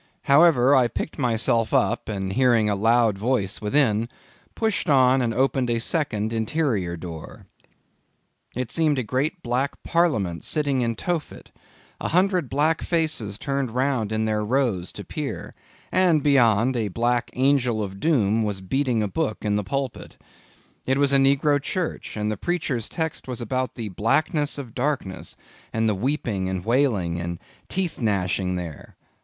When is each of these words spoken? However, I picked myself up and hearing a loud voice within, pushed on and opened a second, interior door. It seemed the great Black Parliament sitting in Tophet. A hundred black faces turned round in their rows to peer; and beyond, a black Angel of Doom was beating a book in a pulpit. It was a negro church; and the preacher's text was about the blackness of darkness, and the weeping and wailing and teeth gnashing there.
However, 0.23 0.73
I 0.75 0.87
picked 0.87 1.19
myself 1.19 1.75
up 1.75 2.09
and 2.09 2.33
hearing 2.33 2.67
a 2.67 2.75
loud 2.75 3.19
voice 3.19 3.61
within, 3.61 4.09
pushed 4.55 4.89
on 4.89 5.21
and 5.21 5.31
opened 5.31 5.69
a 5.69 5.77
second, 5.79 6.33
interior 6.33 6.97
door. 6.97 7.45
It 8.55 8.71
seemed 8.71 8.97
the 8.97 9.03
great 9.03 9.43
Black 9.43 9.83
Parliament 9.83 10.43
sitting 10.43 10.81
in 10.81 10.95
Tophet. 10.95 11.51
A 11.99 12.07
hundred 12.07 12.49
black 12.49 12.81
faces 12.81 13.37
turned 13.37 13.69
round 13.69 14.11
in 14.11 14.25
their 14.25 14.43
rows 14.43 14.91
to 14.93 15.03
peer; 15.03 15.53
and 15.91 16.23
beyond, 16.23 16.75
a 16.75 16.87
black 16.87 17.29
Angel 17.33 17.83
of 17.83 17.99
Doom 17.99 18.41
was 18.41 18.59
beating 18.59 19.03
a 19.03 19.07
book 19.07 19.45
in 19.45 19.55
a 19.59 19.63
pulpit. 19.63 20.17
It 20.87 20.97
was 20.97 21.13
a 21.13 21.17
negro 21.17 21.61
church; 21.61 22.17
and 22.17 22.31
the 22.31 22.37
preacher's 22.37 22.89
text 22.89 23.27
was 23.27 23.39
about 23.39 23.75
the 23.75 23.89
blackness 23.89 24.57
of 24.57 24.73
darkness, 24.73 25.35
and 25.71 25.87
the 25.87 25.93
weeping 25.93 26.49
and 26.49 26.65
wailing 26.65 27.19
and 27.21 27.37
teeth 27.69 28.01
gnashing 28.01 28.55
there. 28.55 28.95